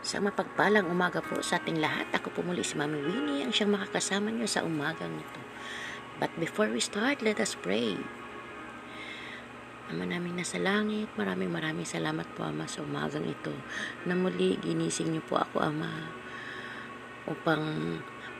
Sa 0.00 0.16
mapagpalang 0.16 0.88
umaga 0.88 1.20
po 1.20 1.44
sa 1.44 1.60
ating 1.60 1.76
lahat, 1.76 2.08
ako 2.16 2.32
po 2.32 2.40
muli 2.40 2.64
si 2.64 2.72
Mami 2.80 3.04
Winnie 3.04 3.44
ang 3.44 3.52
siyang 3.52 3.76
makakasama 3.76 4.32
niyo 4.32 4.48
sa 4.48 4.64
umagang 4.64 5.12
ito. 5.12 5.42
But 6.16 6.32
before 6.40 6.72
we 6.72 6.80
start, 6.80 7.20
let 7.20 7.36
us 7.36 7.52
pray. 7.52 8.00
Ama 9.90 10.06
namin 10.06 10.40
nasa 10.40 10.56
langit, 10.56 11.10
maraming 11.18 11.50
maraming 11.50 11.84
salamat 11.84 12.22
po 12.38 12.46
Ama 12.46 12.70
sa 12.70 12.86
umagang 12.86 13.26
ito 13.26 13.50
na 14.06 14.14
muli 14.14 14.54
ginising 14.62 15.10
niyo 15.10 15.22
po 15.26 15.42
ako 15.42 15.66
Ama 15.66 15.90
upang 17.26 17.62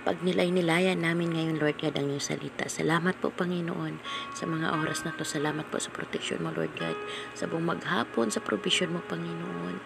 pag 0.01 0.25
nilay-nilayan 0.25 1.05
namin 1.05 1.37
ngayon, 1.37 1.61
Lord 1.61 1.77
God, 1.77 1.93
ang 2.01 2.09
iyong 2.09 2.25
salita. 2.25 2.64
Salamat 2.73 3.21
po, 3.21 3.29
Panginoon, 3.29 4.01
sa 4.33 4.48
mga 4.48 4.73
oras 4.73 5.05
na 5.05 5.12
to. 5.12 5.29
Salamat 5.29 5.69
po 5.69 5.77
sa 5.77 5.93
protection 5.93 6.41
mo, 6.41 6.48
Lord 6.57 6.73
God. 6.80 6.96
Sa 7.37 7.45
buong 7.45 7.69
maghapon, 7.69 8.33
sa 8.33 8.41
provision 8.41 8.97
mo, 8.97 9.05
Panginoon. 9.05 9.77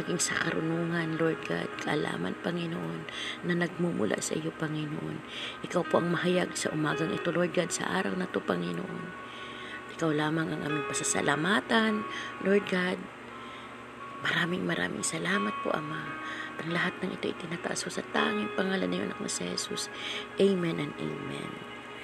Maging 0.00 0.16
sa 0.16 0.40
karunungan, 0.40 1.20
Lord 1.20 1.44
God, 1.44 1.68
kaalaman, 1.84 2.40
Panginoon, 2.40 3.04
na 3.44 3.52
nagmumula 3.52 4.16
sa 4.24 4.32
iyo, 4.32 4.48
Panginoon. 4.56 5.20
Ikaw 5.68 5.84
po 5.84 6.00
ang 6.00 6.16
mahayag 6.16 6.56
sa 6.56 6.72
umagang 6.72 7.12
ito, 7.12 7.28
Lord 7.28 7.52
God, 7.52 7.68
sa 7.68 7.84
araw 8.00 8.16
na 8.16 8.24
to, 8.32 8.40
Panginoon. 8.40 9.04
Ikaw 10.00 10.16
lamang 10.16 10.56
ang 10.56 10.64
aming 10.64 10.88
pasasalamatan, 10.88 12.08
Lord 12.40 12.64
God. 12.64 13.19
Maraming 14.20 14.68
maraming 14.68 15.00
salamat 15.00 15.56
po, 15.64 15.72
Ama. 15.72 16.04
Ang 16.60 16.76
lahat 16.76 16.92
ng 17.00 17.16
ito 17.16 17.32
itinataas 17.32 17.88
ko 17.88 17.90
sa 17.90 18.04
tanging 18.12 18.52
pangalan 18.52 18.92
na 18.92 19.08
anak 19.08 19.16
na 19.16 19.32
si 19.32 19.48
Jesus. 19.48 19.88
Amen 20.36 20.76
and 20.76 20.92
Amen. 21.00 21.52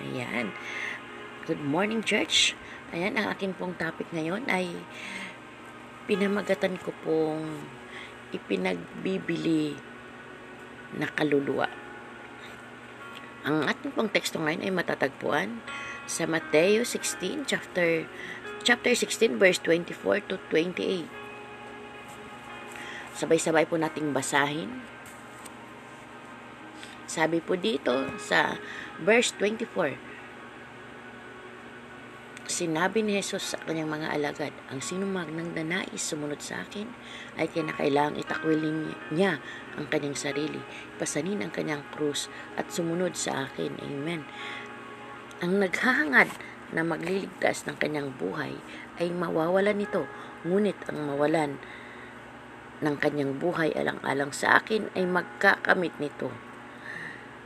Ayan. 0.01 0.57
Good 1.45 1.61
morning, 1.61 2.01
church. 2.01 2.57
Ayan, 2.97 3.21
ang 3.21 3.29
aking 3.29 3.53
pong 3.61 3.77
topic 3.77 4.09
ngayon 4.17 4.49
ay 4.49 4.73
pinamagatan 6.09 6.81
ko 6.81 6.97
pong 7.05 7.69
ipinagbibili 8.33 9.77
na 10.97 11.13
kaluluwa. 11.13 11.69
Ang 13.45 13.69
ating 13.69 13.93
pong 13.93 14.09
teksto 14.09 14.41
ngayon 14.41 14.65
ay 14.65 14.73
matatagpuan 14.73 15.61
sa 16.09 16.25
Mateo 16.25 16.81
16, 16.81 17.45
chapter, 17.45 18.09
chapter 18.65 18.93
16, 18.97 19.37
verse 19.37 19.61
24 19.61 20.25
to 20.33 20.41
28. 20.49 21.26
Sabay-sabay 23.17 23.65
po 23.65 23.81
nating 23.81 24.13
basahin. 24.13 24.69
Sabi 27.09 27.41
po 27.41 27.57
dito 27.57 28.13
sa 28.21 28.61
verse 29.01 29.33
24, 29.41 29.97
Sinabi 32.47 33.03
ni 33.03 33.19
Jesus 33.19 33.57
sa 33.57 33.59
kanyang 33.65 33.91
mga 33.91 34.13
alagad, 34.15 34.55
ang 34.71 34.79
sinumag 34.79 35.33
ng 35.33 35.57
danais 35.57 35.99
sumunod 35.99 36.39
sa 36.39 36.63
akin 36.63 36.87
ay 37.41 37.51
kinakailangang 37.51 38.23
itakwilin 38.23 38.95
niya 39.11 39.43
ang 39.75 39.91
kanyang 39.91 40.15
sarili, 40.15 40.63
pasanin 40.95 41.43
ang 41.43 41.51
kanyang 41.51 41.83
krus 41.91 42.31
at 42.55 42.71
sumunod 42.71 43.19
sa 43.19 43.51
akin. 43.51 43.75
Amen. 43.83 44.23
Ang 45.43 45.59
naghahangad 45.59 46.31
na 46.71 46.87
magliligtas 46.87 47.67
ng 47.67 47.81
kanyang 47.83 48.15
buhay 48.15 48.55
ay 49.03 49.11
mawawalan 49.11 49.83
nito, 49.83 50.07
ngunit 50.47 50.79
ang 50.87 51.03
mawalan 51.03 51.59
ng 52.85 52.97
kanyang 53.01 53.41
buhay 53.41 53.73
alang-alang 53.73 54.33
sa 54.33 54.61
akin 54.61 54.93
ay 54.93 55.09
magkakamit 55.09 55.97
nito. 55.97 56.29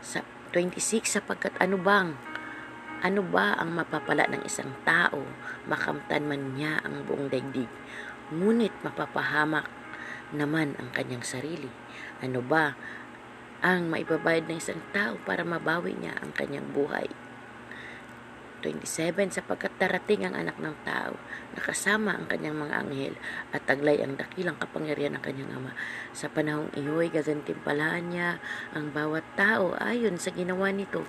Sa 0.03 0.25
26 0.51 1.07
sapagkat 1.07 1.55
ano 1.63 1.79
bang 1.79 2.19
ano 3.01 3.25
ba 3.25 3.57
ang 3.57 3.73
mapapala 3.73 4.29
ng 4.29 4.45
isang 4.45 4.77
tao? 4.85 5.25
Makamtan 5.65 6.29
man 6.29 6.53
niya 6.53 6.85
ang 6.85 7.09
buong 7.09 7.33
daigdig. 7.33 7.71
Ngunit 8.29 8.77
mapapahamak 8.85 9.65
naman 10.37 10.77
ang 10.77 10.93
kanyang 10.93 11.25
sarili. 11.25 11.73
Ano 12.21 12.45
ba 12.45 12.77
ang 13.65 13.89
maibabayad 13.89 14.53
ng 14.53 14.59
isang 14.61 14.85
tao 14.93 15.17
para 15.25 15.49
mabawi 15.49 15.97
niya 15.97 16.17
ang 16.21 16.37
kanyang 16.37 16.69
buhay 16.77 17.09
27 18.63 19.35
sapagkat 19.35 19.73
darating 19.81 20.29
ang 20.29 20.37
anak 20.37 20.57
ng 20.61 20.77
tao 20.85 21.17
nakasama 21.55 22.15
ang 22.15 22.27
kanyang 22.31 22.57
mga 22.57 22.75
anghel 22.87 23.15
at 23.51 23.63
taglay 23.67 23.99
ang 23.99 24.15
dakilang 24.15 24.57
kapangyarihan 24.59 25.19
ng 25.19 25.25
kanyang 25.25 25.51
ama. 25.55 25.73
Sa 26.15 26.31
panahong 26.31 26.71
iyo'y 26.79 27.11
gagantimpalaan 27.11 28.15
niya 28.15 28.39
ang 28.75 28.95
bawat 28.95 29.27
tao 29.35 29.75
ayon 29.79 30.17
sa 30.21 30.31
ginawa 30.31 30.71
nito. 30.71 31.03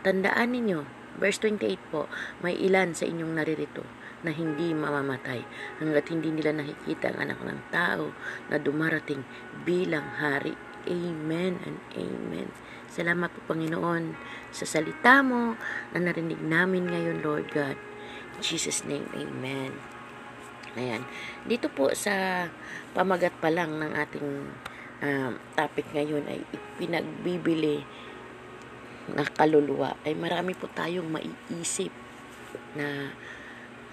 Tandaan 0.00 0.54
ninyo 0.54 0.80
verse 1.18 1.42
28 1.44 1.92
po 1.92 2.06
may 2.40 2.54
ilan 2.56 2.94
sa 2.94 3.04
inyong 3.04 3.34
naririto 3.34 3.84
na 4.22 4.34
hindi 4.34 4.74
mamamatay 4.74 5.42
hanggat 5.78 6.10
hindi 6.10 6.34
nila 6.34 6.54
nakikita 6.54 7.14
ang 7.14 7.18
anak 7.28 7.38
ng 7.42 7.60
tao 7.70 8.10
na 8.50 8.56
dumarating 8.58 9.22
bilang 9.62 10.06
hari. 10.18 10.54
Amen 10.88 11.60
and 11.68 11.78
Amen. 11.98 12.48
Salamat 12.98 13.30
po 13.30 13.54
Panginoon 13.54 14.18
sa 14.50 14.66
salita 14.66 15.22
mo 15.22 15.54
na 15.94 16.02
narinig 16.02 16.42
namin 16.42 16.90
ngayon 16.90 17.22
Lord 17.22 17.46
God. 17.54 17.78
In 18.34 18.42
Jesus 18.42 18.82
name, 18.90 19.06
Amen. 19.14 19.70
Ayan. 20.74 21.06
Dito 21.46 21.70
po 21.70 21.94
sa 21.94 22.50
pamagat 22.98 23.38
pa 23.38 23.54
lang 23.54 23.78
ng 23.78 23.94
ating 23.94 24.28
uh, 25.06 25.30
topic 25.54 25.86
ngayon 25.94 26.26
ay 26.26 26.42
pinagbibili 26.74 27.86
na 29.14 29.22
kaluluwa 29.30 29.94
ay 30.02 30.18
marami 30.18 30.58
po 30.58 30.66
tayong 30.66 31.06
maiisip 31.06 31.94
na 32.74 33.14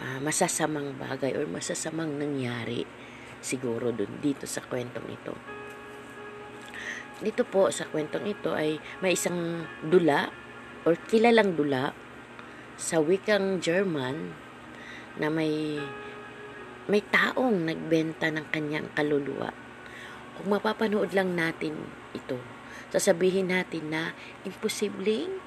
uh, 0.02 0.18
masasamang 0.18 0.98
bagay 0.98 1.38
or 1.38 1.46
masasamang 1.46 2.10
nangyari 2.18 2.90
siguro 3.38 3.94
dun 3.94 4.18
dito 4.18 4.50
sa 4.50 4.66
kwentong 4.66 5.06
ito 5.14 5.55
dito 7.24 7.48
po 7.48 7.72
sa 7.72 7.88
kwentong 7.88 8.28
ito 8.28 8.52
ay 8.52 8.76
may 9.00 9.16
isang 9.16 9.64
dula 9.80 10.28
or 10.84 11.00
kilalang 11.08 11.56
dula 11.56 11.96
sa 12.76 13.00
wikang 13.00 13.64
German 13.64 14.36
na 15.16 15.31
may 15.31 15.80
may 16.92 17.02
taong 17.02 17.66
nagbenta 17.66 18.30
ng 18.30 18.46
kanyang 18.52 18.92
kaluluwa. 18.94 19.50
Kung 20.36 20.52
mapapanood 20.52 21.16
lang 21.16 21.34
natin 21.34 21.88
ito, 22.12 22.38
sasabihin 22.92 23.50
natin 23.50 23.90
na 23.90 24.12
imposibleng 24.44 25.40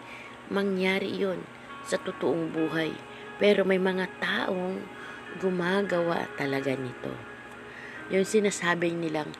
mangyari 0.49 1.21
yon 1.21 1.45
sa 1.85 2.00
totoong 2.00 2.50
buhay. 2.50 2.91
Pero 3.39 3.62
may 3.62 3.79
mga 3.79 4.09
taong 4.19 4.83
gumagawa 5.39 6.27
talaga 6.35 6.75
nito. 6.75 7.12
Yung 8.11 8.25
sinasabi 8.25 8.91
nilang 8.97 9.31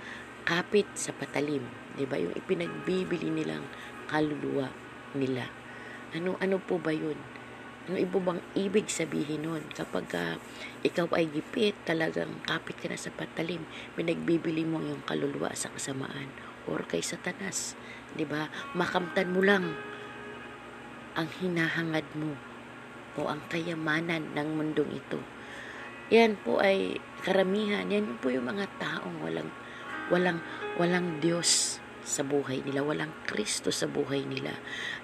kapit 0.47 0.87
sa 0.95 1.11
patalim 1.11 1.88
'di 1.99 2.07
ba? 2.07 2.17
Yung 2.23 2.33
ipinagbibili 2.39 3.27
nilang 3.35 3.67
kaluluwa 4.07 4.71
nila. 5.19 5.51
Ano 6.15 6.39
ano 6.39 6.63
po 6.63 6.79
ba 6.79 6.95
'yun? 6.95 7.19
Ano 7.91 7.97
ibo 7.99 8.21
bang 8.21 8.39
ibig 8.55 8.87
sabihin 8.93 9.49
nun? 9.49 9.65
Kapag 9.73 10.07
uh, 10.13 10.37
ikaw 10.85 11.09
ay 11.17 11.27
gipit, 11.33 11.73
talagang 11.89 12.37
kapit 12.45 12.77
ka 12.77 12.87
na 12.87 13.01
sa 13.01 13.09
patalim, 13.09 13.65
pinagbibili 13.97 14.63
mo 14.63 14.79
yung 14.85 15.01
kaluluwa 15.09 15.51
sa 15.57 15.73
kasamaan 15.73 16.29
or 16.69 16.85
kay 16.85 17.01
satanas. 17.01 17.73
ba 18.13 18.17
diba? 18.21 18.43
Makamtan 18.77 19.33
mo 19.33 19.41
lang 19.41 19.73
ang 21.17 21.29
hinahangad 21.41 22.05
mo 22.13 22.37
o 23.17 23.25
ang 23.27 23.41
kayamanan 23.49 24.37
ng 24.37 24.49
mundong 24.53 24.93
ito. 24.93 25.25
Yan 26.13 26.37
po 26.45 26.61
ay 26.61 27.01
karamihan. 27.25 27.89
Yan 27.89 28.21
po 28.21 28.29
yung 28.29 28.53
mga 28.53 28.69
taong 28.77 29.25
walang 29.25 29.49
walang 30.13 30.41
walang 30.77 31.21
Diyos 31.25 31.81
sa 32.05 32.23
buhay 32.27 32.63
nila. 32.63 32.85
Walang 32.85 33.13
Kristo 33.27 33.71
sa 33.71 33.87
buhay 33.89 34.25
nila. 34.25 34.55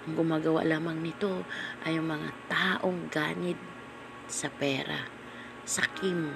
Ang 0.07 0.19
gumagawa 0.19 0.63
lamang 0.63 0.99
nito 0.99 1.43
ay 1.87 1.97
yung 1.99 2.09
mga 2.09 2.29
taong 2.47 3.11
ganid 3.11 3.59
sa 4.25 4.49
pera, 4.49 5.05
sa 5.65 5.85
kim, 5.97 6.33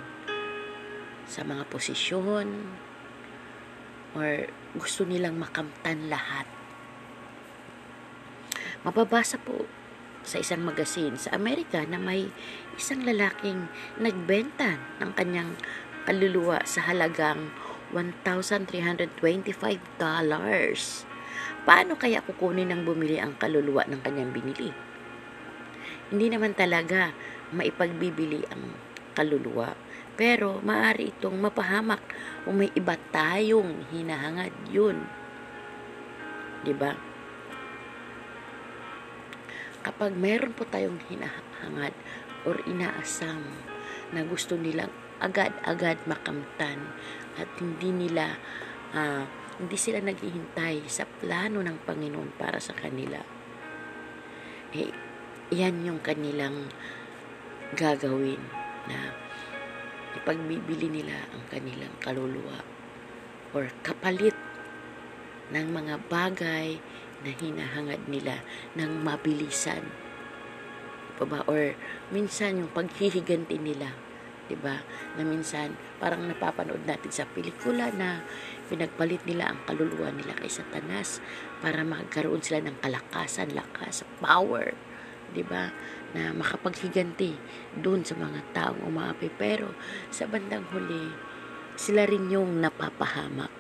sa 1.29 1.45
mga 1.45 1.65
posisyon, 1.69 2.47
or 4.17 4.49
gusto 4.73 5.05
nilang 5.05 5.37
makamtan 5.37 6.09
lahat. 6.09 6.49
Mababasa 8.81 9.37
po 9.37 9.67
sa 10.23 10.39
isang 10.39 10.63
magasin 10.63 11.17
sa 11.17 11.35
Amerika 11.35 11.83
na 11.85 11.99
may 11.99 12.29
isang 12.77 13.03
lalaking 13.03 13.67
nagbenta 13.99 14.79
ng 15.01 15.11
kanyang 15.17 15.57
kaluluwa 16.07 16.63
sa 16.63 16.87
halagang 16.89 17.51
$1,325. 17.91 19.09
Paano 21.65 21.93
kaya 21.99 22.23
kukunin 22.23 22.71
ng 22.71 22.81
bumili 22.87 23.19
ang 23.19 23.35
kaluluwa 23.37 23.85
ng 23.85 24.01
kanyang 24.01 24.31
binili? 24.33 24.71
Hindi 26.09 26.27
naman 26.33 26.57
talaga 26.57 27.13
maipagbibili 27.53 28.41
ang 28.49 28.73
kaluluwa. 29.13 29.73
Pero 30.19 30.59
maaari 30.65 31.15
itong 31.15 31.39
mapahamak 31.39 32.03
kung 32.43 32.59
may 32.59 32.71
iba 32.75 32.99
tayong 33.13 33.87
hinahangad 33.93 34.51
yun. 34.67 34.99
ba? 35.05 36.65
Diba? 36.65 36.91
Kapag 39.79 40.11
meron 40.19 40.51
po 40.51 40.67
tayong 40.67 40.99
hinahangad 41.07 41.95
or 42.43 42.59
inaasam 42.67 43.47
na 44.11 44.27
gusto 44.27 44.59
nilang 44.59 44.91
agad-agad 45.19 46.03
makamtan 46.07 46.91
at 47.39 47.47
hindi 47.59 47.91
nila 47.91 48.39
uh, 48.95 49.23
Hindi 49.59 49.75
sila 49.75 49.99
naghihintay 49.99 50.87
sa 50.87 51.03
plano 51.03 51.59
ng 51.59 51.83
Panginoon 51.83 52.31
para 52.39 52.63
sa 52.63 52.71
kanila. 52.71 53.19
Eh, 54.71 54.87
yan 55.51 55.83
yung 55.83 55.99
kanilang 55.99 56.71
gagawin 57.75 58.39
na 58.87 59.11
ipagbibili 60.15 60.87
nila 60.87 61.27
ang 61.35 61.43
kanilang 61.51 61.91
kaluluwa 61.99 62.63
or 63.51 63.67
kapalit 63.83 64.31
ng 65.51 65.67
mga 65.75 66.07
bagay 66.07 66.79
na 67.27 67.31
hinahangad 67.35 67.99
nila 68.07 68.39
ng 68.79 69.03
mabilisan. 69.03 69.83
Diba 71.19 71.25
ba? 71.27 71.39
Or 71.51 71.75
minsan 72.15 72.63
yung 72.63 72.71
paghihiganti 72.71 73.59
nila 73.59 73.91
'di 74.49 74.57
ba? 74.57 74.81
Na 75.13 75.21
minsan 75.21 75.77
parang 76.01 76.25
napapanood 76.25 76.81
natin 76.89 77.13
sa 77.13 77.29
pelikula 77.29 77.93
na 77.93 78.25
pinagpalit 78.65 79.21
nila 79.29 79.53
ang 79.53 79.61
kaluluwa 79.69 80.09
nila 80.09 80.33
kay 80.33 80.49
Satanas 80.49 81.21
para 81.61 81.85
magkaroon 81.85 82.41
sila 82.41 82.65
ng 82.65 82.81
kalakasan, 82.81 83.53
lakas, 83.53 84.01
power, 84.17 84.73
'di 85.31 85.45
ba? 85.45 85.69
Na 86.17 86.33
makapaghiganti 86.33 87.37
doon 87.77 88.01
sa 88.01 88.17
mga 88.17 88.41
taong 88.57 88.81
umaapi 88.89 89.29
pero 89.37 89.77
sa 90.09 90.25
bandang 90.25 90.65
huli 90.73 91.13
sila 91.77 92.09
rin 92.09 92.27
yung 92.33 92.59
napapahamak. 92.59 93.53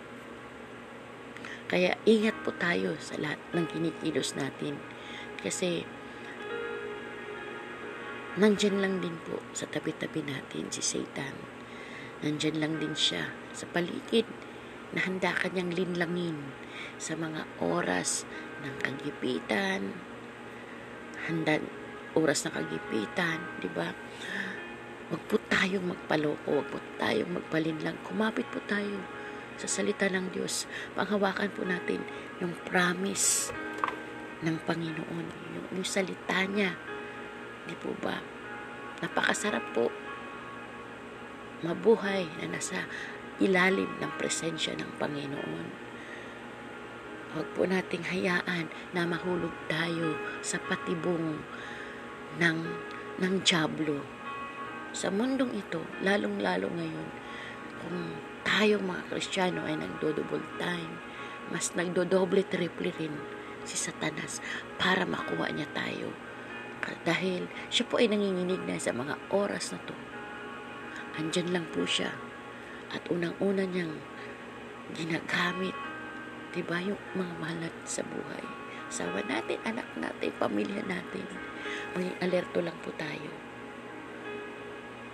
Kaya 1.69 1.93
ingat 2.09 2.33
po 2.41 2.49
tayo 2.57 2.97
sa 2.97 3.13
lahat 3.21 3.37
ng 3.53 3.69
kinikilos 3.69 4.33
natin. 4.33 4.81
Kasi 5.39 5.85
nandyan 8.37 8.77
lang 8.77 9.01
din 9.01 9.17
po 9.25 9.41
sa 9.57 9.65
tabi-tabi 9.65 10.21
natin 10.21 10.69
si 10.69 10.85
Satan. 10.85 11.33
Nandyan 12.21 12.61
lang 12.61 12.77
din 12.77 12.93
siya 12.93 13.33
sa 13.55 13.65
paligid 13.71 14.27
na 14.93 15.01
handa 15.01 15.33
kanyang 15.33 15.73
linlangin 15.73 16.37
sa 17.01 17.17
mga 17.17 17.47
oras 17.63 18.27
ng 18.61 18.75
kagipitan, 18.85 19.95
handa 21.25 21.57
oras 22.13 22.45
ng 22.45 22.53
kagipitan, 22.53 23.39
di 23.63 23.69
ba? 23.71 23.89
Huwag 25.09 25.23
po 25.25 25.41
tayong 25.49 25.89
magpaloko, 25.89 26.61
huwag 26.61 26.69
po 26.69 26.77
tayong 27.01 27.33
magpalinlang. 27.33 27.97
Kumapit 28.05 28.45
po 28.53 28.61
tayo 28.69 29.01
sa 29.57 29.65
salita 29.65 30.05
ng 30.05 30.29
Diyos. 30.29 30.69
Panghawakan 30.93 31.49
po 31.49 31.65
natin 31.65 32.05
yung 32.37 32.53
promise 32.69 33.49
ng 34.45 34.57
Panginoon, 34.69 35.25
yung, 35.57 35.65
yung 35.81 35.87
salita 35.87 36.45
niya 36.45 36.88
Di 37.69 37.77
po 37.77 37.93
ba? 38.01 38.17
Napakasarap 39.05 39.61
po 39.77 39.93
mabuhay 41.61 42.25
na 42.41 42.57
nasa 42.57 42.89
ilalim 43.37 43.87
ng 44.01 44.11
presensya 44.17 44.73
ng 44.73 44.97
Panginoon. 44.97 45.67
Huwag 47.29 47.47
po 47.53 47.69
nating 47.69 48.09
hayaan 48.09 48.73
na 48.89 49.05
mahulog 49.05 49.53
tayo 49.69 50.17
sa 50.41 50.57
patibong 50.65 51.45
ng, 52.41 52.59
ng 53.21 53.33
Diablo. 53.45 54.01
Sa 54.89 55.13
mundong 55.13 55.53
ito, 55.53 55.85
lalong-lalo 56.01 56.73
ngayon, 56.73 57.09
kung 57.85 58.17
tayong 58.41 58.81
mga 58.81 59.13
Kristiyano 59.13 59.61
ay 59.69 59.77
nagdo-double 59.77 60.57
time, 60.57 60.97
mas 61.53 61.69
nagdo-doble 61.77 62.41
triple 62.49 62.89
rin 62.97 63.13
si 63.61 63.77
Satanas 63.77 64.41
para 64.81 65.05
makuha 65.05 65.53
niya 65.53 65.69
tayo 65.69 66.28
dahil 67.03 67.47
siya 67.67 67.85
po 67.87 67.99
ay 67.99 68.11
nanginginig 68.11 68.63
na 68.63 68.79
sa 68.79 68.95
mga 68.95 69.15
oras 69.31 69.71
na 69.75 69.79
to. 69.83 69.95
Andyan 71.19 71.51
lang 71.51 71.65
po 71.71 71.83
siya. 71.83 72.15
At 72.89 73.05
unang-una 73.13 73.69
niyang 73.69 74.01
ginagamit, 74.97 75.75
di 76.55 76.65
ba, 76.65 76.81
yung 76.81 76.97
mga 77.13 77.33
mahal 77.37 77.69
sa 77.85 78.01
buhay. 78.01 78.45
Sawa 78.89 79.21
natin, 79.29 79.61
anak 79.67 79.85
natin, 79.93 80.33
pamilya 80.41 80.81
natin. 80.89 81.27
Maging 81.93 82.17
alerto 82.25 82.59
lang 82.65 82.73
po 82.81 82.89
tayo. 82.97 83.29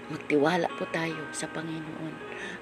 Magtiwala 0.06 0.70
po 0.78 0.86
tayo 0.94 1.28
sa 1.34 1.50
Panginoon 1.50 2.14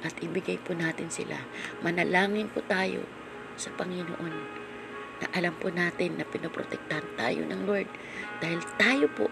at 0.07 0.15
ibigay 0.23 0.55
po 0.63 0.71
natin 0.71 1.11
sila. 1.11 1.35
Manalangin 1.83 2.47
po 2.47 2.63
tayo 2.65 3.03
sa 3.59 3.67
Panginoon 3.75 4.63
na 5.21 5.27
alam 5.35 5.53
po 5.57 5.69
natin 5.69 6.17
na 6.17 6.25
pinoprotektahan 6.25 7.05
tayo 7.19 7.41
ng 7.45 7.61
Lord 7.67 7.89
dahil 8.41 8.59
tayo 8.79 9.05
po 9.11 9.27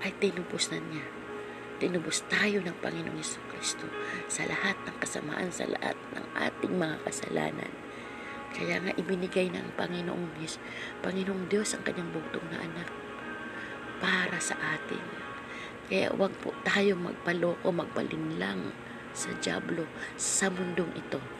ay 0.00 0.12
tinubos 0.16 0.72
na 0.72 0.80
niya. 0.80 1.04
Tinubos 1.80 2.24
tayo 2.28 2.60
ng 2.60 2.76
Panginoong 2.84 3.16
Yeso 3.16 3.40
Kristo 3.48 3.88
sa 4.28 4.44
lahat 4.44 4.76
ng 4.84 4.96
kasamaan, 5.00 5.48
sa 5.48 5.64
lahat 5.64 5.96
ng 6.12 6.26
ating 6.36 6.76
mga 6.76 6.96
kasalanan. 7.08 7.72
Kaya 8.52 8.84
nga 8.84 8.92
ibinigay 9.00 9.48
ng 9.48 9.78
Panginoong 9.80 10.36
Diyos, 10.36 10.60
Panginoong 11.00 11.48
Diyos 11.48 11.72
ang 11.72 11.82
kanyang 11.86 12.12
bugtong 12.12 12.44
na 12.52 12.60
anak 12.60 12.88
para 13.96 14.36
sa 14.42 14.60
atin. 14.60 15.00
Kaya 15.88 16.12
wag 16.12 16.36
po 16.44 16.52
tayo 16.68 17.00
magpaloko, 17.00 17.72
magpalinlang 17.72 18.76
sa 19.16 19.32
Diablo 19.40 19.88
sa 20.20 20.52
mundong 20.52 20.92
ito 20.94 21.39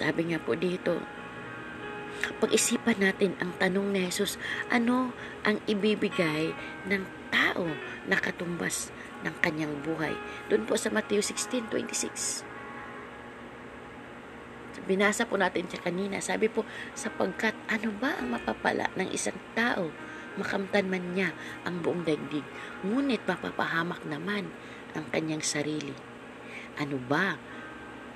sabi 0.00 0.32
nga 0.32 0.40
po 0.40 0.56
dito, 0.56 0.96
pag-isipan 2.40 2.96
natin 2.96 3.36
ang 3.36 3.52
tanong 3.60 3.92
ni 3.92 4.08
Jesus, 4.08 4.40
ano 4.72 5.12
ang 5.44 5.60
ibibigay 5.68 6.56
ng 6.88 7.04
tao 7.28 7.68
na 8.08 8.16
katumbas 8.16 8.88
ng 9.28 9.34
kanyang 9.44 9.76
buhay? 9.84 10.16
Doon 10.48 10.64
po 10.64 10.80
sa 10.80 10.88
Matthew 10.88 11.20
16:26. 11.20 12.48
Binasa 14.88 15.28
po 15.28 15.36
natin 15.36 15.68
siya 15.68 15.84
kanina. 15.84 16.24
Sabi 16.24 16.48
po, 16.48 16.64
sapagkat 16.96 17.52
ano 17.68 17.92
ba 18.00 18.16
ang 18.16 18.32
mapapala 18.32 18.88
ng 18.96 19.12
isang 19.12 19.36
tao? 19.52 19.92
Makamtan 20.40 20.88
man 20.88 21.12
niya 21.12 21.36
ang 21.68 21.84
buong 21.84 22.08
daigdig, 22.08 22.46
ngunit 22.80 23.20
mapapahamak 23.28 24.00
naman 24.08 24.48
ang 24.96 25.04
kanyang 25.12 25.44
sarili. 25.44 25.92
Ano 26.80 26.96
ba 26.96 27.36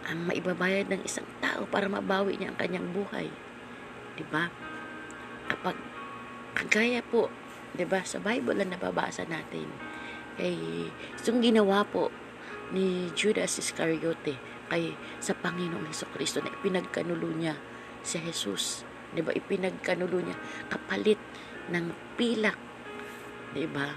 ang 0.04 0.28
maibabayad 0.28 0.88
ng 0.92 1.02
isang 1.04 1.26
tao 1.40 1.64
para 1.68 1.88
mabawi 1.88 2.36
niya 2.36 2.52
ang 2.52 2.58
kanyang 2.60 2.88
buhay. 2.92 3.28
'Di 4.16 4.24
ba? 4.28 4.48
Kapag 5.48 5.76
kagaya 6.54 7.00
po, 7.04 7.28
ba, 7.84 8.06
sa 8.06 8.22
Bible 8.22 8.54
na 8.54 8.70
nababasa 8.70 9.26
natin, 9.26 9.66
kay 10.38 10.86
itong 11.18 11.42
ginawa 11.42 11.82
po 11.82 12.14
ni 12.70 13.10
Judas 13.12 13.58
Iscariote 13.58 14.38
kay 14.70 14.96
sa 15.20 15.36
Panginoong 15.36 15.90
Heso 15.90 16.08
Kristo 16.14 16.40
na 16.40 16.54
ipinagkanulo 16.54 17.28
niya 17.34 17.58
si 18.00 18.22
Jesus. 18.22 18.86
ba? 19.14 19.30
Ipinagkanulo 19.34 20.22
niya 20.22 20.36
kapalit 20.70 21.20
ng 21.70 21.90
pilak. 22.16 22.56
'Di 23.52 23.66
ba? 23.68 23.94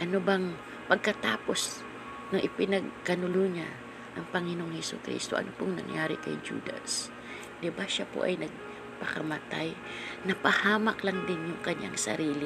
Ano 0.00 0.16
bang 0.20 0.56
pagkatapos 0.88 1.84
ng 2.32 2.40
ipinagkanulo 2.40 3.42
niya 3.50 3.68
ang 4.20 4.28
Panginoong 4.28 4.76
Heso 4.76 5.00
Kristo, 5.00 5.40
ano 5.40 5.48
pong 5.56 5.80
nangyari 5.80 6.20
kay 6.20 6.36
Judas? 6.44 7.08
Ba 7.64 7.88
siya 7.88 8.04
po 8.04 8.28
ay 8.28 8.36
nagpakamatay? 8.36 9.72
Napahamak 10.28 11.00
lang 11.00 11.24
din 11.24 11.56
yung 11.56 11.60
kanyang 11.64 11.96
sarili. 11.96 12.44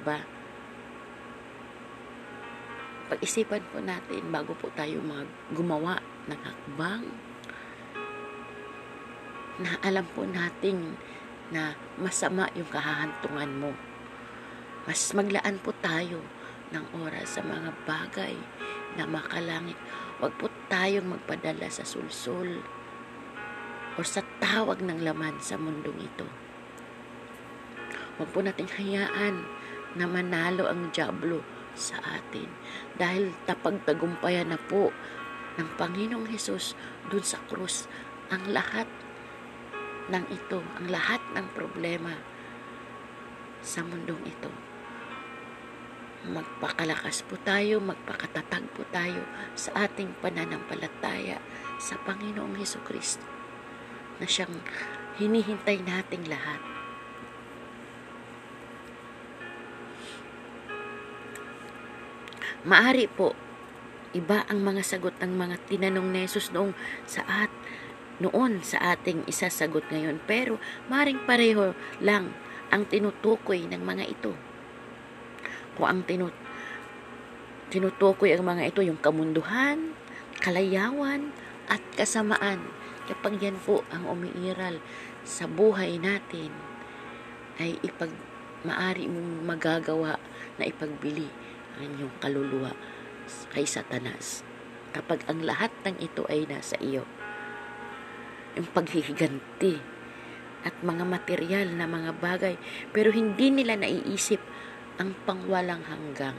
Ba? 0.00 0.24
Pag-isipan 3.12 3.60
po 3.68 3.84
natin 3.84 4.32
bago 4.32 4.56
po 4.56 4.72
tayo 4.72 5.04
mag 5.04 5.28
gumawa 5.52 6.00
ng 6.24 6.40
hakbang 6.40 7.04
na 9.60 9.76
alam 9.84 10.08
po 10.16 10.24
natin 10.24 10.96
na 11.52 11.76
masama 12.00 12.48
yung 12.56 12.68
kahahantungan 12.72 13.52
mo. 13.60 13.76
Mas 14.88 15.12
maglaan 15.12 15.60
po 15.60 15.76
tayo 15.84 16.24
ng 16.72 16.84
oras 17.04 17.36
sa 17.36 17.44
mga 17.44 17.76
bagay 17.84 18.32
na 18.96 19.04
makalangit. 19.04 19.76
Huwag 20.20 20.36
po 20.36 20.52
tayong 20.68 21.16
magpadala 21.16 21.72
sa 21.72 21.80
sulsul 21.80 22.60
o 23.96 24.04
sa 24.04 24.20
tawag 24.36 24.84
ng 24.84 25.00
laman 25.00 25.40
sa 25.40 25.56
mundong 25.56 25.96
ito. 25.96 26.28
Huwag 28.20 28.28
po 28.28 28.44
nating 28.44 28.68
hayaan 28.68 29.48
na 29.96 30.04
manalo 30.04 30.68
ang 30.68 30.92
Diablo 30.92 31.40
sa 31.72 32.04
atin 32.04 32.52
dahil 33.00 33.32
tapagtagumpayan 33.48 34.52
na 34.52 34.60
po 34.60 34.92
ng 35.56 35.68
Panginoong 35.80 36.28
Hesus 36.28 36.76
dun 37.08 37.24
sa 37.24 37.40
krus 37.48 37.88
ang 38.28 38.44
lahat 38.52 38.92
ng 40.12 40.24
ito, 40.28 40.60
ang 40.76 40.92
lahat 40.92 41.24
ng 41.32 41.48
problema 41.56 42.12
sa 43.64 43.80
mundong 43.80 44.20
ito 44.28 44.69
magpakalakas 46.28 47.24
po 47.24 47.40
tayo, 47.40 47.80
magpakatatag 47.80 48.64
po 48.76 48.84
tayo 48.92 49.24
sa 49.56 49.88
ating 49.88 50.12
pananampalataya 50.20 51.40
sa 51.80 51.96
Panginoong 52.04 52.60
Heso 52.60 52.80
Kristo 52.84 53.24
na 54.20 54.28
siyang 54.28 54.52
hinihintay 55.16 55.80
nating 55.80 56.28
lahat. 56.28 56.60
Maari 62.60 63.08
po 63.08 63.32
Iba 64.10 64.42
ang 64.50 64.66
mga 64.66 64.82
sagot 64.82 65.14
ng 65.22 65.38
mga 65.38 65.70
tinanong 65.70 66.10
ni 66.10 66.26
Jesus 66.26 66.50
noong 66.50 66.74
sa 67.06 67.22
at 67.30 67.52
noon 68.18 68.58
sa 68.66 68.98
ating 68.98 69.22
isasagot 69.30 69.86
ngayon. 69.86 70.18
Pero 70.26 70.58
maring 70.90 71.22
pareho 71.22 71.78
lang 72.02 72.34
ang 72.74 72.90
tinutukoy 72.90 73.70
ng 73.70 73.78
mga 73.78 74.10
ito. 74.10 74.34
Kung 75.80 75.88
ang 75.88 76.04
tinut 76.04 76.36
tinutukoy 77.72 78.36
ang 78.36 78.44
mga 78.44 78.68
ito, 78.68 78.84
yung 78.84 79.00
kamunduhan, 79.00 79.96
kalayawan, 80.44 81.32
at 81.72 81.80
kasamaan. 81.96 82.60
Kapag 83.08 83.40
yan 83.40 83.56
po 83.56 83.80
ang 83.88 84.04
umiiral 84.04 84.76
sa 85.24 85.48
buhay 85.48 85.96
natin, 85.96 86.52
ay 87.56 87.80
ipag 87.80 88.12
maari 88.68 89.08
mong 89.08 89.48
magagawa 89.48 90.20
na 90.60 90.68
ipagbili 90.68 91.32
ang 91.80 91.96
inyong 91.96 92.14
kaluluwa 92.20 92.76
kay 93.56 93.64
Satanas. 93.64 94.44
Kapag 94.92 95.24
ang 95.32 95.40
lahat 95.40 95.72
ng 95.88 95.96
ito 95.96 96.28
ay 96.28 96.44
nasa 96.44 96.76
iyo. 96.76 97.08
Yung 98.52 98.68
paghihiganti 98.68 99.80
at 100.66 100.76
mga 100.84 101.08
material 101.08 101.72
na 101.72 101.88
mga 101.88 102.20
bagay 102.20 102.54
pero 102.92 103.08
hindi 103.08 103.48
nila 103.48 103.80
naiisip 103.80 104.42
ang 105.00 105.16
pangwalang 105.24 105.80
hanggang. 105.88 106.36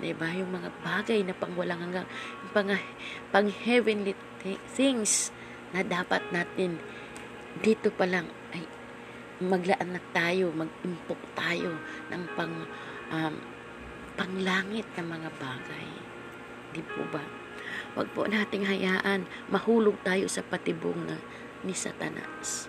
Diba? 0.00 0.26
Yung 0.32 0.50
mga 0.50 0.72
bagay 0.80 1.20
na 1.22 1.36
pangwalang 1.36 1.78
hanggang, 1.84 2.08
yung 2.40 2.52
pang, 2.56 2.68
pang 3.28 3.48
heavenly 3.52 4.16
things 4.72 5.28
na 5.76 5.84
dapat 5.84 6.24
natin 6.32 6.80
dito 7.60 7.92
pa 7.92 8.08
lang 8.08 8.26
ay 8.56 8.64
maglaan 9.44 9.94
na 9.94 10.02
tayo, 10.16 10.50
mag-impok 10.56 11.20
tayo 11.36 11.78
ng 12.10 12.22
pang 12.34 12.54
um, 13.12 13.34
panglangit 14.18 14.88
na 14.96 15.04
mga 15.04 15.30
bagay. 15.38 15.88
Di 16.74 16.82
po 16.82 17.04
ba? 17.12 17.22
Huwag 17.94 18.10
po 18.10 18.26
nating 18.26 18.66
hayaan 18.66 19.26
mahulog 19.50 20.00
tayo 20.02 20.26
sa 20.26 20.42
patibong 20.42 21.06
na 21.06 21.18
ni 21.62 21.74
Satanas. 21.74 22.66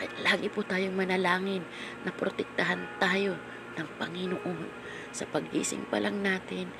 Kaya 0.00 0.16
lagi 0.24 0.48
po 0.48 0.64
tayong 0.64 0.96
manalangin 0.96 1.60
na 2.08 2.12
protektahan 2.12 2.80
tayo 2.96 3.36
ng 3.76 3.88
Panginoon. 3.98 4.66
Sa 5.10 5.26
pagising 5.26 5.86
pa 5.90 5.98
lang 6.02 6.22
natin, 6.22 6.70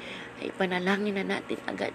ay 0.43 0.51
panalangin 0.55 1.19
na 1.19 1.27
natin 1.39 1.59
agad. 1.67 1.95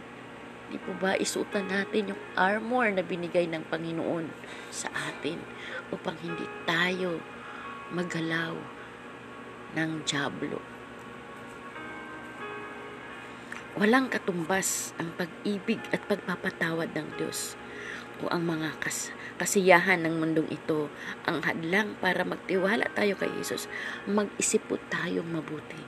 Di 0.70 0.82
po 0.82 0.98
ba 0.98 1.14
isutan 1.18 1.70
natin 1.70 2.16
yung 2.16 2.22
armor 2.34 2.90
na 2.90 3.06
binigay 3.06 3.46
ng 3.46 3.70
Panginoon 3.70 4.30
sa 4.74 4.90
atin 4.92 5.38
upang 5.94 6.18
hindi 6.26 6.46
tayo 6.66 7.22
magalaw 7.94 8.58
ng 9.78 9.92
Diablo. 10.08 10.58
Walang 13.76 14.08
katumbas 14.08 14.96
ang 14.96 15.12
pag-ibig 15.20 15.84
at 15.92 16.00
pagpapatawad 16.08 16.96
ng 16.96 17.08
Diyos 17.20 17.60
o 18.24 18.32
ang 18.32 18.48
mga 18.48 18.80
kas 18.80 19.12
kasiyahan 19.36 20.08
ng 20.08 20.16
mundong 20.16 20.48
ito 20.48 20.88
ang 21.28 21.44
hadlang 21.44 22.00
para 22.00 22.24
magtiwala 22.24 22.88
tayo 22.96 23.20
kay 23.20 23.28
Jesus, 23.36 23.68
mag-isip 24.08 24.64
po 24.72 24.80
tayong 24.88 25.28
mabuti. 25.28 25.80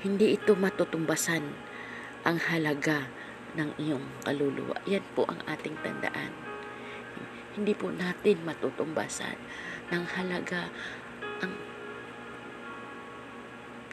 Hindi 0.00 0.34
ito 0.34 0.56
matutumbasan 0.56 1.44
ang 2.24 2.38
halaga 2.48 3.06
ng 3.54 3.76
iyong 3.76 4.24
kaluluwa. 4.24 4.80
Yan 4.88 5.04
po 5.12 5.28
ang 5.28 5.38
ating 5.44 5.76
tandaan. 5.84 6.32
Hindi 7.52 7.76
po 7.76 7.92
natin 7.92 8.40
matutumbasan 8.48 9.36
ng 9.92 10.04
halaga 10.16 10.72
ang 11.44 11.52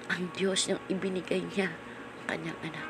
ang 0.09 0.23
Diyos 0.33 0.71
yung 0.71 0.81
ibinigay 0.87 1.43
niya 1.43 1.69
ang 1.69 2.25
kanyang 2.25 2.59
anak 2.63 2.87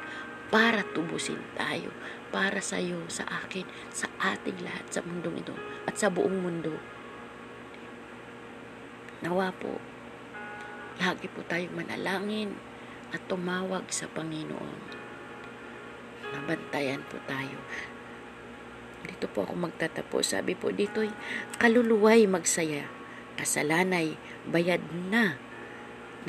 para 0.49 0.81
tubusin 0.81 1.39
tayo, 1.53 1.93
para 2.33 2.61
sa 2.61 2.81
iyo, 2.81 3.05
sa 3.09 3.25
akin, 3.25 3.65
sa 3.93 4.09
ating 4.17 4.57
lahat 4.65 4.85
sa 4.89 5.01
mundong 5.05 5.41
ito 5.41 5.55
at 5.85 5.95
sa 5.97 6.09
buong 6.09 6.41
mundo. 6.41 6.73
Nawa 9.21 9.53
po, 9.53 9.77
lagi 10.97 11.29
po 11.29 11.45
tayong 11.45 11.73
manalangin 11.77 12.57
at 13.13 13.21
tumawag 13.29 13.85
sa 13.93 14.09
Panginoon. 14.09 14.99
Nabantayan 16.29 17.01
po 17.09 17.17
tayo. 17.25 17.57
Dito 19.05 19.25
po 19.31 19.47
ako 19.47 19.57
magtatapos. 19.57 20.37
Sabi 20.37 20.53
po 20.53 20.69
dito, 20.69 21.01
kaluluway 21.57 22.29
magsaya, 22.29 22.85
kasalanay, 23.39 24.13
bayad 24.45 24.83
na 25.09 25.48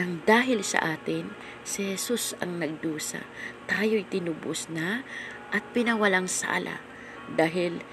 nang 0.00 0.24
dahil 0.24 0.64
sa 0.64 0.96
atin, 0.96 1.28
si 1.60 1.92
Jesus 1.92 2.32
ang 2.40 2.56
nagdusa. 2.56 3.20
Tayo'y 3.68 4.08
tinubos 4.08 4.72
na 4.72 5.04
at 5.52 5.60
pinawalang 5.76 6.24
sala 6.24 6.80
dahil 7.36 7.84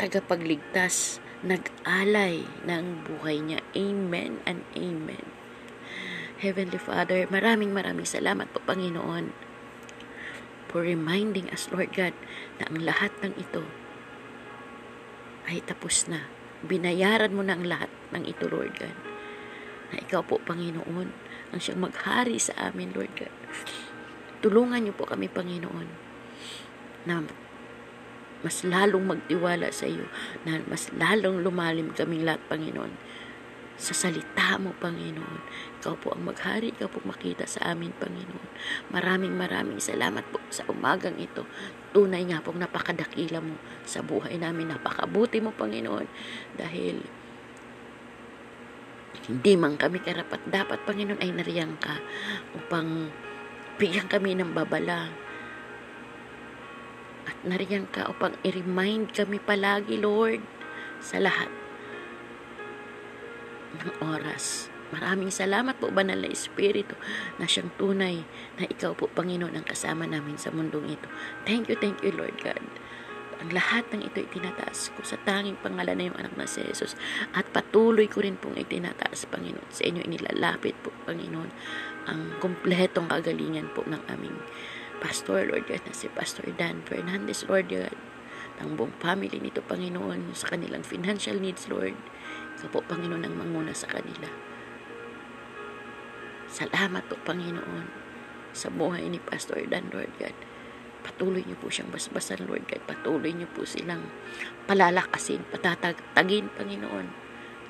tagapagligtas 0.00 1.20
nag-alay 1.44 2.48
ng 2.64 3.04
buhay 3.04 3.44
niya. 3.44 3.60
Amen 3.76 4.40
and 4.48 4.64
Amen. 4.72 5.28
Heavenly 6.40 6.80
Father, 6.80 7.28
maraming 7.28 7.76
maraming 7.76 8.08
salamat 8.08 8.48
po 8.56 8.64
Panginoon 8.64 9.28
for 10.72 10.80
reminding 10.80 11.52
us, 11.52 11.68
Lord 11.68 11.92
God, 11.92 12.16
na 12.56 12.72
ang 12.72 12.80
lahat 12.80 13.12
ng 13.20 13.36
ito 13.36 13.68
ay 15.52 15.60
tapos 15.68 16.08
na. 16.08 16.32
Binayaran 16.64 17.36
mo 17.36 17.44
na 17.44 17.60
ang 17.60 17.68
lahat 17.68 17.92
ng 18.16 18.24
ito, 18.24 18.48
Lord 18.48 18.72
God 18.80 19.01
na 19.92 20.00
ikaw 20.00 20.24
po, 20.24 20.40
Panginoon, 20.40 21.08
ang 21.52 21.60
siyang 21.60 21.84
maghari 21.84 22.40
sa 22.40 22.56
amin, 22.72 22.96
Lord 22.96 23.12
God. 23.12 23.34
Tulungan 24.40 24.82
niyo 24.82 24.96
po 24.96 25.04
kami, 25.04 25.28
Panginoon, 25.28 25.88
na 27.04 27.22
mas 28.42 28.66
lalong 28.66 29.06
magtiwala 29.06 29.70
sa 29.70 29.86
iyo, 29.86 30.08
na 30.48 30.64
mas 30.66 30.90
lalong 30.96 31.44
lumalim 31.44 31.94
kaming 31.94 32.26
lahat, 32.26 32.42
Panginoon, 32.48 32.90
sa 33.78 33.94
salita 33.94 34.56
mo, 34.58 34.74
Panginoon. 34.78 35.40
Ikaw 35.82 35.94
po 35.98 36.14
ang 36.14 36.26
maghari, 36.26 36.72
ikaw 36.74 36.88
po 36.90 37.02
makita 37.04 37.46
sa 37.46 37.74
amin, 37.74 37.92
Panginoon. 37.98 38.48
Maraming 38.90 39.34
maraming 39.34 39.78
salamat 39.78 40.22
po 40.30 40.38
sa 40.48 40.66
umagang 40.70 41.18
ito. 41.18 41.44
Tunay 41.92 42.24
nga 42.30 42.40
pong 42.40 42.62
napakadakila 42.62 43.42
mo 43.42 43.58
sa 43.82 44.00
buhay 44.00 44.38
namin. 44.38 44.70
Napakabuti 44.74 45.42
mo, 45.42 45.50
Panginoon. 45.54 46.06
Dahil 46.54 47.21
hindi 49.28 49.54
man 49.54 49.76
kami 49.76 50.00
karapat 50.02 50.42
dapat, 50.48 50.82
Panginoon, 50.82 51.20
ay 51.20 51.30
nariyan 51.30 51.78
ka 51.78 52.00
upang 52.56 53.12
bigyan 53.76 54.08
kami 54.08 54.34
ng 54.34 54.56
babala. 54.56 55.12
At 57.28 57.36
nariyan 57.46 57.86
ka 57.92 58.10
upang 58.10 58.34
i-remind 58.42 59.14
kami 59.14 59.38
palagi, 59.38 60.00
Lord, 60.00 60.42
sa 60.98 61.22
lahat 61.22 61.50
ng 63.78 63.90
oras. 64.02 64.72
Maraming 64.92 65.32
salamat 65.32 65.80
po, 65.80 65.88
Banal 65.88 66.20
na 66.20 66.28
Espiritu, 66.28 66.92
na 67.40 67.48
siyang 67.48 67.72
tunay 67.80 68.20
na 68.60 68.68
ikaw 68.68 68.92
po, 68.92 69.08
Panginoon, 69.08 69.56
ang 69.56 69.64
kasama 69.64 70.04
namin 70.04 70.36
sa 70.36 70.52
mundong 70.52 70.92
ito. 70.92 71.08
Thank 71.48 71.72
you, 71.72 71.80
thank 71.80 72.04
you, 72.04 72.12
Lord 72.12 72.36
God. 72.44 72.60
Ang 73.42 73.58
lahat 73.58 73.90
ng 73.90 74.06
ito 74.06 74.22
itinataas 74.22 74.94
ko 74.94 75.02
sa 75.02 75.18
tanging 75.18 75.58
pangalan 75.58 75.98
na 75.98 76.06
yung 76.06 76.14
anak 76.14 76.38
na 76.38 76.46
si 76.46 76.62
Jesus. 76.62 76.94
At 77.34 77.50
patuloy 77.50 78.06
ko 78.06 78.22
rin 78.22 78.38
pong 78.38 78.54
itinataas, 78.54 79.26
Panginoon. 79.26 79.66
Sa 79.66 79.82
inyo 79.82 79.98
inilalapit 80.06 80.78
po, 80.78 80.94
Panginoon, 81.10 81.50
ang 82.06 82.38
kumpletong 82.38 83.10
kagalingan 83.10 83.74
po 83.74 83.82
ng 83.82 83.98
aming 84.06 84.38
pastor, 85.02 85.42
Lord 85.50 85.66
God, 85.66 85.82
na 85.82 85.90
si 85.90 86.06
Pastor 86.06 86.54
Dan 86.54 86.86
Fernandez, 86.86 87.42
Lord 87.50 87.66
God. 87.66 87.98
Ang 88.62 88.78
buong 88.78 88.94
family 89.02 89.42
nito, 89.42 89.58
Panginoon, 89.58 90.38
sa 90.38 90.54
kanilang 90.54 90.86
financial 90.86 91.34
needs, 91.42 91.66
Lord. 91.66 91.98
Ikaw 92.62 92.70
po, 92.70 92.78
Panginoon, 92.86 93.26
ang 93.26 93.34
manguna 93.34 93.74
sa 93.74 93.90
kanila. 93.90 94.30
Salamat 96.46 97.10
po, 97.10 97.18
Panginoon, 97.26 97.90
sa 98.54 98.70
buhay 98.70 99.02
ni 99.10 99.18
Pastor 99.18 99.66
Dan, 99.66 99.90
Lord 99.90 100.14
God 100.22 100.51
Patuloy 101.02 101.42
niyo 101.42 101.58
po 101.58 101.66
siyang 101.66 101.90
basbasan, 101.90 102.46
Lord 102.46 102.66
God. 102.70 102.82
Patuloy 102.86 103.34
niyo 103.34 103.50
po 103.50 103.66
silang 103.66 104.06
palalakasin, 104.70 105.42
patatagin, 105.50 106.46
Panginoon, 106.54 107.10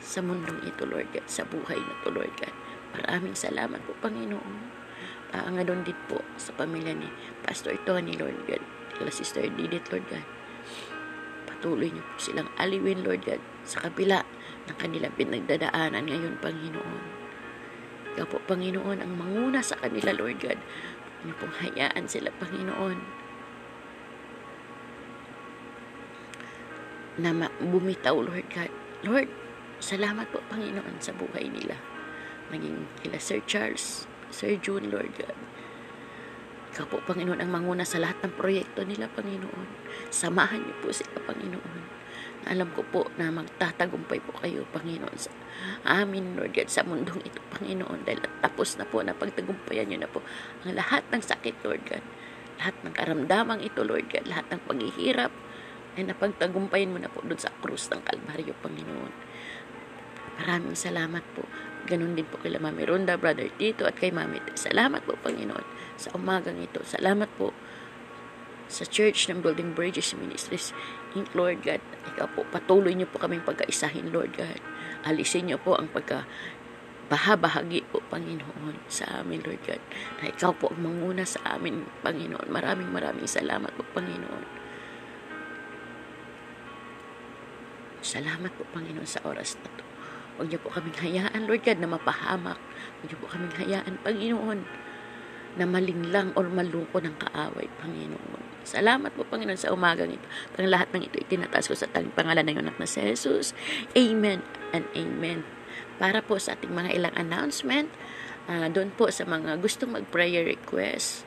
sa 0.02 0.20
mundong 0.20 0.60
ito, 0.68 0.84
Lord 0.84 1.08
God, 1.16 1.24
sa 1.24 1.48
buhay 1.48 1.80
na 1.80 1.94
to, 2.04 2.12
Lord 2.12 2.32
God. 2.36 2.52
Maraming 2.92 3.32
salamat 3.32 3.80
po, 3.88 3.96
Panginoon. 4.04 4.84
Uh, 5.32 5.48
nga 5.48 5.64
din 5.64 5.80
po 6.12 6.20
sa 6.36 6.52
pamilya 6.52 6.92
ni 6.92 7.08
Pastor 7.40 7.72
Tony, 7.88 8.12
Lord 8.20 8.36
God. 8.44 8.60
Kila 9.00 9.08
Sister 9.08 9.48
Didit, 9.48 9.88
Lord 9.88 10.04
God. 10.12 10.26
Patuloy 11.48 11.88
niyo 11.88 12.04
po 12.04 12.14
silang 12.20 12.52
aliwin, 12.60 13.00
Lord 13.00 13.24
God, 13.24 13.40
sa 13.64 13.80
kabila 13.80 14.20
ng 14.68 14.76
kanilang 14.76 15.16
pinagdadaanan 15.16 16.04
ngayon, 16.04 16.36
Panginoon. 16.44 17.02
Ikaw 18.12 18.26
po, 18.28 18.44
Panginoon, 18.44 19.00
ang 19.00 19.12
manguna 19.16 19.64
sa 19.64 19.80
kanila, 19.80 20.12
Lord 20.12 20.36
God. 20.44 20.60
Niyo 21.24 21.32
pong 21.40 21.54
hayaan 21.64 22.04
sila, 22.10 22.28
Panginoon, 22.36 23.21
na 27.20 27.50
bumitaw, 27.60 28.16
Lord 28.16 28.48
God. 28.48 28.72
Lord, 29.04 29.28
salamat 29.82 30.30
po, 30.32 30.40
Panginoon, 30.48 30.96
sa 31.02 31.12
buhay 31.12 31.50
nila. 31.50 31.76
Maging 32.48 32.88
kila 33.04 33.18
Sir 33.20 33.44
Charles, 33.44 34.08
Sir 34.32 34.56
June, 34.56 34.88
Lord 34.88 35.12
God. 35.18 35.36
Ikaw 36.72 36.88
po, 36.88 37.04
Panginoon, 37.04 37.44
ang 37.44 37.52
manguna 37.52 37.84
sa 37.84 38.00
lahat 38.00 38.16
ng 38.24 38.32
proyekto 38.32 38.80
nila, 38.88 39.12
Panginoon. 39.12 39.68
Samahan 40.08 40.64
niyo 40.64 40.74
po 40.80 40.88
sila, 40.88 41.20
Panginoon. 41.20 42.00
Alam 42.42 42.74
ko 42.74 42.82
po 42.82 43.06
na 43.20 43.30
magtatagumpay 43.30 44.18
po 44.24 44.34
kayo, 44.40 44.64
Panginoon, 44.72 45.14
sa 45.14 45.30
amin, 45.84 46.34
Lord 46.34 46.56
God, 46.56 46.72
sa 46.72 46.82
mundong 46.82 47.20
ito, 47.28 47.38
Panginoon. 47.52 48.08
Dahil 48.08 48.24
tapos 48.40 48.80
na 48.80 48.88
po 48.88 49.04
na 49.04 49.12
pagtagumpayan 49.12 49.92
niyo 49.92 50.00
na 50.00 50.10
po 50.10 50.24
ang 50.64 50.74
lahat 50.74 51.04
ng 51.12 51.22
sakit, 51.22 51.60
Lord 51.60 51.84
God. 51.86 52.02
Lahat 52.56 52.74
ng 52.82 52.94
karamdamang 52.96 53.60
ito, 53.60 53.84
Lord 53.84 54.08
God. 54.08 54.24
Lahat 54.26 54.48
ng 54.48 54.60
paghihirap 54.64 55.30
ay 55.96 56.08
napagtagumpayan 56.08 56.92
mo 56.92 56.98
na 57.00 57.12
po 57.12 57.20
doon 57.20 57.40
sa 57.40 57.52
krus 57.60 57.92
ng 57.92 58.00
Kalbaryo, 58.00 58.56
Panginoon. 58.64 59.12
Maraming 60.40 60.76
salamat 60.76 61.24
po. 61.36 61.44
Ganon 61.84 62.16
din 62.16 62.24
po 62.24 62.40
kay 62.40 62.54
Mami 62.56 62.88
Ronda, 62.88 63.20
Brother 63.20 63.52
Tito, 63.60 63.84
at 63.84 64.00
kay 64.00 64.08
Mami. 64.08 64.40
Salamat 64.56 65.04
po, 65.04 65.18
Panginoon, 65.20 65.66
sa 66.00 66.14
umagang 66.16 66.56
ito. 66.62 66.80
Salamat 66.86 67.28
po 67.36 67.52
sa 68.72 68.88
Church 68.88 69.28
ng 69.28 69.44
Building 69.44 69.76
Bridges 69.76 70.16
Ministries. 70.16 70.72
Inc. 71.12 71.28
Lord 71.36 71.60
God, 71.60 71.84
ikaw 72.08 72.26
po, 72.32 72.48
patuloy 72.48 72.96
niyo 72.96 73.04
po 73.12 73.20
kaming 73.20 73.44
pagkaisahin, 73.44 74.08
Lord 74.08 74.32
God. 74.32 74.62
Alisin 75.04 75.52
niyo 75.52 75.60
po 75.60 75.76
ang 75.76 75.92
pagka 75.92 76.24
bahabahagi 77.12 77.84
po, 77.92 78.00
Panginoon, 78.08 78.88
sa 78.88 79.20
amin, 79.20 79.44
Lord 79.44 79.60
God. 79.68 79.82
Na 80.24 80.32
ikaw 80.32 80.56
po 80.56 80.72
ang 80.72 80.80
manguna 80.80 81.28
sa 81.28 81.60
amin, 81.60 81.84
Panginoon. 82.00 82.48
Maraming 82.48 82.88
maraming 82.88 83.28
salamat 83.28 83.68
po, 83.76 83.84
Panginoon. 83.92 84.61
Salamat 88.02 88.50
po, 88.58 88.66
Panginoon, 88.74 89.06
sa 89.06 89.22
oras 89.22 89.54
na 89.62 89.70
to. 89.78 89.84
Huwag 90.36 90.50
niyo 90.50 90.58
po 90.58 90.74
kaming 90.74 90.98
hayaan, 90.98 91.46
Lord 91.46 91.62
God, 91.62 91.78
na 91.78 91.86
mapahamak. 91.86 92.58
Huwag 92.58 93.06
niyo 93.06 93.16
po 93.22 93.26
kaming 93.30 93.54
hayaan, 93.62 93.94
Panginoon, 94.02 94.60
na 95.54 95.64
malinglang 95.68 96.34
or 96.34 96.50
malungko 96.50 96.98
ng 96.98 97.14
kaaway, 97.20 97.70
Panginoon. 97.78 98.66
Salamat 98.66 99.14
po, 99.14 99.22
Panginoon, 99.22 99.58
sa 99.58 99.70
umagang 99.70 100.10
ito. 100.10 100.26
Ang 100.58 100.70
lahat 100.70 100.90
ng 100.90 101.06
ito 101.06 101.22
itinataas 101.22 101.70
ko 101.70 101.78
sa 101.78 101.86
tanging 101.86 102.14
pangalan 102.14 102.42
ng 102.42 102.58
anak 102.62 102.76
na 102.82 102.90
si 102.90 102.98
Jesus. 103.02 103.54
Amen 103.94 104.42
and 104.74 104.86
Amen. 104.98 105.46
Para 106.02 106.24
po 106.26 106.42
sa 106.42 106.58
ating 106.58 106.74
mga 106.74 106.90
ilang 106.98 107.14
announcement, 107.14 107.86
uh, 108.50 108.66
doon 108.66 108.90
po 108.94 109.14
sa 109.14 109.22
mga 109.22 109.62
gustong 109.62 109.94
mag-prayer 109.94 110.42
request, 110.42 111.22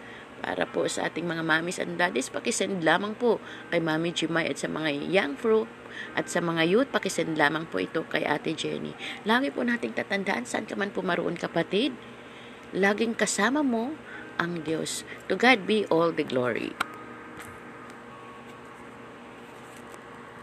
para 0.46 0.70
po 0.70 0.86
sa 0.86 1.10
ating 1.10 1.26
mga 1.26 1.42
mamis 1.42 1.82
and 1.82 1.98
daddies, 1.98 2.30
pakisend 2.30 2.86
lamang 2.86 3.18
po 3.18 3.42
kay 3.74 3.82
Mami 3.82 4.14
Jimay 4.14 4.46
at 4.46 4.62
sa 4.62 4.70
mga 4.70 4.94
young 5.10 5.34
fruit 5.34 5.66
at 6.14 6.30
sa 6.30 6.38
mga 6.38 6.70
youth, 6.70 6.90
pakisend 6.94 7.34
lamang 7.34 7.66
po 7.66 7.82
ito 7.82 8.06
kay 8.06 8.22
Ate 8.22 8.54
Jenny. 8.54 8.94
Lagi 9.26 9.50
po 9.50 9.66
nating 9.66 9.98
tatandaan 9.98 10.46
saan 10.46 10.70
ka 10.70 10.78
man 10.78 10.94
pumaroon 10.94 11.34
kapatid. 11.34 11.98
Laging 12.78 13.18
kasama 13.18 13.66
mo 13.66 13.98
ang 14.38 14.62
Diyos. 14.62 15.02
To 15.32 15.34
God 15.34 15.66
be 15.66 15.90
all 15.90 16.14
the 16.14 16.28
glory. 16.28 16.78